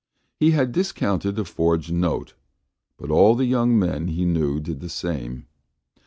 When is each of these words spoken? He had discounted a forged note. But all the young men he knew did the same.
He 0.39 0.49
had 0.49 0.71
discounted 0.71 1.37
a 1.37 1.45
forged 1.45 1.93
note. 1.93 2.33
But 2.97 3.11
all 3.11 3.35
the 3.35 3.45
young 3.45 3.77
men 3.77 4.07
he 4.07 4.25
knew 4.25 4.59
did 4.59 4.79
the 4.79 4.89
same. 4.89 5.45